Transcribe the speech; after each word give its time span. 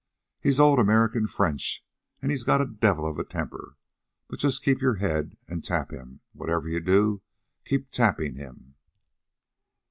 "He's 0.39 0.59
old 0.59 0.79
American 0.79 1.27
French, 1.27 1.85
and 2.23 2.31
he's 2.31 2.43
got 2.43 2.59
a 2.59 2.65
devil 2.65 3.05
of 3.07 3.19
a 3.19 3.23
temper. 3.23 3.77
But 4.27 4.39
just 4.39 4.63
keep 4.63 4.81
your 4.81 4.95
head 4.95 5.37
and 5.47 5.63
tap 5.63 5.91
him 5.91 6.21
whatever 6.33 6.67
you 6.67 6.79
do, 6.79 7.21
keep 7.65 7.91
tapping 7.91 8.33
him." 8.33 8.73